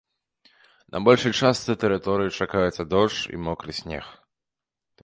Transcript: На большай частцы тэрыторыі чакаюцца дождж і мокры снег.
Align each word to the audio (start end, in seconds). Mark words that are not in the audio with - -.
На 0.95 1.01
большай 1.07 1.33
частцы 1.41 1.71
тэрыторыі 1.83 2.35
чакаюцца 2.45 2.87
дождж 2.95 3.21
і 3.37 3.45
мокры 3.51 3.71
снег. 3.83 4.05